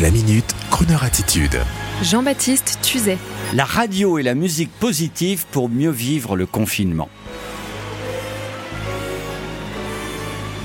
La 0.00 0.10
minute, 0.10 0.54
Kroneur 0.70 1.04
attitude. 1.04 1.60
Jean-Baptiste 2.02 2.78
Tuzet. 2.80 3.18
La 3.52 3.66
radio 3.66 4.18
et 4.18 4.22
la 4.22 4.34
musique 4.34 4.70
positive 4.80 5.44
pour 5.50 5.68
mieux 5.68 5.90
vivre 5.90 6.34
le 6.34 6.46
confinement. 6.46 7.10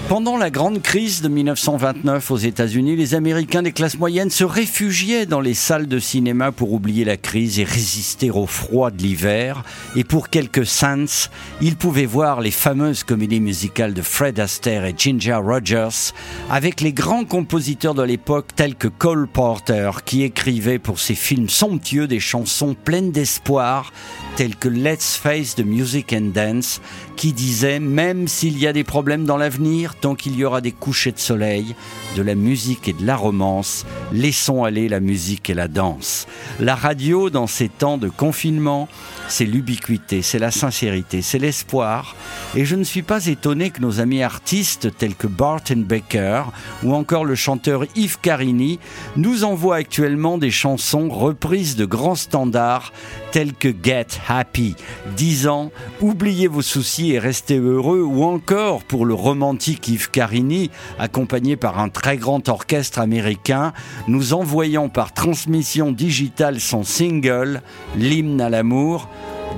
Pendant 0.10 0.38
la 0.38 0.50
grande 0.50 0.82
crise 0.82 1.22
de 1.22 1.28
1929 1.28 2.32
aux 2.32 2.38
États-Unis, 2.38 2.96
les 2.96 3.14
Américains 3.14 3.62
des 3.62 3.74
classes 3.74 3.98
moyennes 3.98 4.30
se 4.30 4.46
réfugiaient 4.46 5.26
dans 5.26 5.42
les 5.42 5.54
salles 5.54 5.88
de 5.88 6.00
cinéma 6.00 6.54
pour 6.54 6.72
oublier 6.72 7.04
la 7.04 7.18
crise 7.18 7.60
et 7.60 7.66
résister 7.66 8.32
au 8.32 8.46
froid 8.46 8.90
de 8.90 9.04
l'hiver. 9.04 9.66
Et 9.98 10.06
pour 10.06 10.30
quelques 10.30 10.66
cents, 10.66 11.28
ils 11.60 11.76
pouvaient 11.76 12.06
voir 12.06 12.40
les 12.40 12.52
fameuses 12.52 13.04
comédies 13.04 13.42
musicales 13.42 13.94
de 13.94 14.02
Fred 14.02 14.40
Astaire 14.40 14.86
et 14.86 14.96
Ginger 14.98 15.42
Rogers 15.44 16.14
avec 16.50 16.80
les 16.80 16.94
grands 16.94 17.26
compositeurs 17.26 17.94
de 17.94 18.04
l'époque 18.04 18.56
tels 18.56 18.76
que 18.76 18.88
Cole 18.88 19.28
Porter 19.28 19.92
qui 20.06 20.24
écrivait 20.24 20.80
pour 20.80 21.00
ses 21.00 21.16
films 21.16 21.50
somptueux 21.50 22.08
des 22.08 22.22
chansons 22.22 22.78
pleines 22.82 23.12
d'espoir 23.12 23.92
telles 24.38 24.56
que 24.56 24.70
Let's 24.70 25.18
Face 25.18 25.56
the 25.56 25.66
Music 25.66 26.14
and 26.14 26.30
Dance 26.32 26.80
qui 27.16 27.34
disait 27.34 27.80
même 27.80 28.28
s'il 28.28 28.60
y 28.60 28.68
a 28.68 28.74
des 28.74 28.84
problèmes 28.84 29.26
dans 29.26 29.36
l'avenir, 29.36 29.96
tant 29.96 30.14
qu'il 30.14 30.36
y 30.36 30.46
aura 30.46 30.62
des 30.62 30.72
couchers 30.72 31.12
de 31.12 31.18
soleil, 31.18 31.76
de 32.16 32.22
la 32.22 32.36
musique 32.36 32.88
et 32.88 32.94
de 32.94 33.04
la 33.04 33.16
romance, 33.16 33.84
laissons 34.14 34.64
aller 34.64 34.90
la 34.90 35.00
musique 35.00 35.50
et 35.50 35.56
la 35.56 35.68
danse. 35.68 36.28
La 36.60 36.76
radio, 36.76 37.32
dans 37.32 37.48
ces 37.48 37.68
temps 37.68 37.98
de 37.98 38.10
confinement, 38.10 38.88
c'est 39.28 39.46
l'ubiquité, 39.46 40.22
c'est 40.22 40.38
la 40.38 40.52
sincérité, 40.52 41.24
c'est 41.24 41.40
l'espoir. 41.40 42.16
Et 42.56 42.64
je 42.64 42.76
ne 42.76 42.84
suis 42.84 43.02
pas 43.02 43.26
étonné 43.26 43.72
que 43.72 43.82
nos 43.82 44.00
amis 44.00 44.22
artistes 44.22 44.96
tels 44.98 45.16
que 45.16 45.28
Barton 45.28 45.84
Baker 45.88 46.44
ou 46.84 46.94
encore 46.94 47.26
le 47.26 47.34
chanteur 47.34 47.86
Yves 47.96 48.20
Carini 48.22 48.80
nous 49.16 49.44
envoient 49.44 49.78
actuellement 49.78 50.38
des 50.38 50.52
chansons 50.52 51.10
reprises 51.10 51.76
de 51.76 51.86
grands 51.86 52.16
standards 52.16 52.94
tels 53.32 53.54
que 53.54 53.74
Get 53.84 54.08
Happy, 54.28 54.76
disant 55.16 55.72
Oubliez 56.02 56.48
vos 56.48 56.62
soucis 56.62 57.12
et 57.12 57.20
restez 57.20 57.58
heureux, 57.58 58.02
ou 58.02 58.24
encore 58.24 58.84
pour 58.84 59.06
le 59.06 59.14
romantique 59.14 59.88
Yves 59.88 60.12
Carini, 60.12 60.70
accompagné 61.00 61.56
par 61.56 61.80
un 61.80 61.90
très 61.90 62.18
grand 62.18 62.50
orchestre 62.50 63.00
américain, 63.00 63.74
nous 64.08 64.34
envoyons 64.34 64.90
par 64.90 65.14
transmission 65.14 65.92
digitale 65.92 66.60
son 66.60 66.84
single, 66.84 67.62
L'hymne 67.96 68.42
à 68.42 68.50
l'amour, 68.50 69.10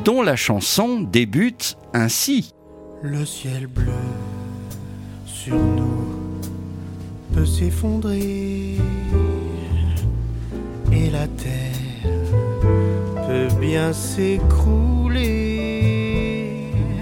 dont 0.06 0.22
la 0.22 0.36
chanson 0.36 1.02
débute 1.02 1.78
ainsi. 1.94 2.54
Le 3.02 3.26
ciel 3.26 3.68
bleu 3.68 3.94
sur 5.26 5.56
nous 5.56 6.08
peut 7.34 7.46
s'effondrer 7.46 8.76
et 10.92 11.10
la 11.12 11.28
terre 11.28 11.79
bien 13.70 13.94
s'écrouler. 13.94 15.49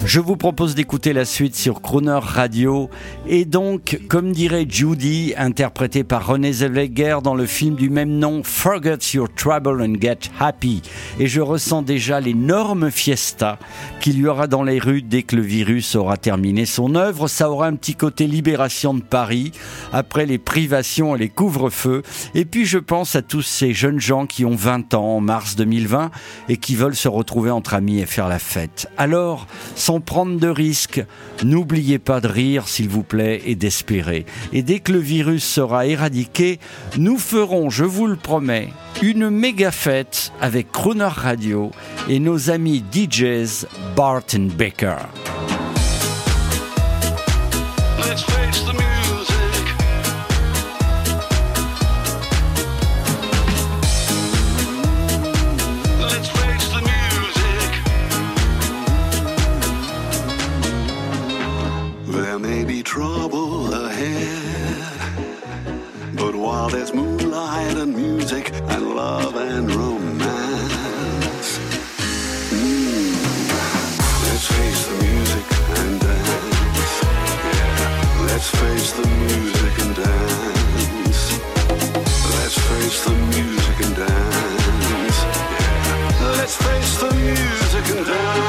Je 0.08 0.22
vous 0.22 0.38
propose 0.38 0.74
d'écouter 0.74 1.12
la 1.12 1.26
suite 1.26 1.54
sur 1.54 1.82
Crooner 1.82 2.20
Radio. 2.22 2.90
Et 3.28 3.44
donc, 3.44 4.00
comme 4.08 4.32
dirait 4.32 4.66
Judy, 4.66 5.34
interprétée 5.36 6.06
par 6.06 6.26
René 6.26 6.54
Zellweger 6.54 7.18
dans 7.22 7.36
le 7.36 7.46
film 7.46 7.76
du 7.76 7.90
même 7.90 8.12
nom, 8.12 8.42
Forget 8.42 9.00
Your 9.16 9.28
Trouble 9.36 9.82
and 9.82 9.96
Get 10.00 10.20
Happy. 10.40 10.82
Et 11.20 11.28
je 11.28 11.42
ressens 11.42 11.82
déjà 11.82 12.22
l'énorme 12.22 12.90
fiesta 12.90 13.60
qu'il 14.00 14.18
y 14.18 14.28
aura 14.28 14.48
dans 14.48 14.64
les 14.64 14.80
rues 14.80 15.02
dès 15.02 15.24
que 15.24 15.36
le 15.36 15.42
virus 15.42 15.96
aura 15.96 16.16
terminé 16.16 16.66
son 16.66 16.96
œuvre. 16.96 17.28
Ça 17.28 17.52
aura 17.52 17.68
un 17.68 17.76
petit 17.76 17.96
côté 17.96 18.28
libération 18.28 18.94
de 18.94 19.02
Paris, 19.02 19.52
après 19.92 20.26
les 20.26 20.38
privations 20.38 21.18
et 21.18 21.20
les 21.20 21.30
couvre-feux. 21.30 22.02
Et 22.34 22.46
puis 22.46 22.66
je 22.66 22.78
pense 22.78 23.18
à 23.18 23.22
tous 23.22 23.42
ces 23.42 23.74
jeunes 23.74 24.00
gens 24.00 24.26
qui 24.26 24.46
ont 24.46 24.56
20 24.56 24.94
ans 24.94 25.18
en 25.18 25.20
mars 25.20 25.58
2020 25.58 26.12
et 26.48 26.56
qui 26.56 26.78
veulent 26.78 26.96
se 26.96 27.10
retrouver 27.10 27.52
entre 27.52 27.74
amis 27.74 28.00
et 28.00 28.06
faire 28.06 28.30
la 28.30 28.40
fête. 28.40 28.90
Alors, 28.98 29.48
sans 29.76 29.97
prendre 30.00 30.40
de 30.40 30.48
risques. 30.48 31.04
N'oubliez 31.44 32.00
pas 32.00 32.22
de 32.22 32.28
rire, 32.28 32.68
s'il 32.68 32.90
vous 32.90 33.04
plaît, 33.04 33.42
et 33.46 33.56
d'espérer. 33.56 34.26
Et 34.54 34.62
dès 34.62 34.80
que 34.80 34.92
le 34.92 35.00
virus 35.00 35.44
sera 35.44 35.86
éradiqué, 35.86 36.60
nous 36.98 37.18
ferons, 37.18 37.70
je 37.70 37.84
vous 37.84 38.08
le 38.08 38.16
promets, 38.16 38.70
une 39.02 39.30
méga 39.30 39.72
fête 39.72 40.32
avec 40.42 40.72
Crooner 40.72 41.06
Radio 41.06 41.72
et 42.10 42.20
nos 42.20 42.50
amis 42.50 42.84
DJs 42.92 43.66
Barton 43.96 44.50
Baker. 44.58 44.98
Trouble 62.88 63.74
ahead. 63.74 64.82
But 66.16 66.34
while 66.36 66.70
there's 66.70 66.94
moonlight 66.94 67.76
and 67.76 67.94
music 67.94 68.50
and 68.70 68.96
love 68.96 69.36
and 69.36 69.70
romance, 69.76 71.50
mm, 72.50 73.12
let's 74.24 74.48
face 74.56 74.82
the 74.88 74.98
music 75.04 75.46
and 75.80 76.00
dance. 76.00 76.94
Yeah, 77.52 78.26
let's 78.30 78.50
face 78.62 78.92
the 78.94 79.08
music 79.26 79.74
and 79.84 79.94
dance. 80.06 81.22
Let's 82.40 82.58
face 82.70 83.04
the 83.04 83.16
music 83.36 83.78
and 83.86 83.96
dance. 83.98 85.18
Yeah, 85.54 86.34
let's 86.40 86.56
face 86.56 86.92
the 87.02 87.12
music 87.14 87.86
and 87.98 88.06
dance. 88.06 88.47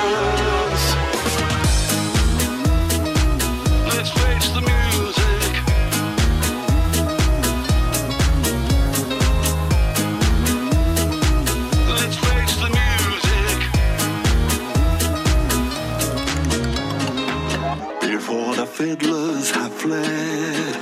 Fiddlers 18.79 19.51
have 19.51 19.73
fled 19.73 20.75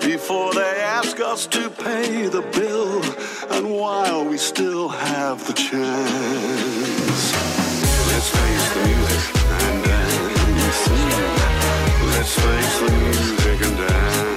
before 0.00 0.52
they 0.54 0.80
ask 0.82 1.20
us 1.20 1.46
to 1.46 1.70
pay 1.70 2.26
the 2.26 2.42
bill, 2.58 3.00
and 3.56 3.70
while 3.70 4.24
we 4.24 4.36
still 4.36 4.88
have 4.88 5.46
the 5.46 5.52
chance, 5.52 7.32
let's 8.10 8.30
face 8.38 8.66
the 8.74 8.80
music 8.88 9.36
and 9.62 9.84
dance. 9.84 10.88
Let's 12.12 12.34
face 12.44 12.78
the 12.80 12.90
music 12.90 13.66
and 13.68 13.76
dance. 13.76 14.33